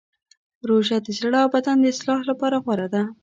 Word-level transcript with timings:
روژه 0.67 0.97
د 1.05 1.07
زړه 1.19 1.39
او 1.43 1.49
بدن 1.55 1.77
د 1.81 1.85
اصلاح 1.93 2.19
لپاره 2.29 2.57
غوره 2.63 2.87
ده. 2.93 3.03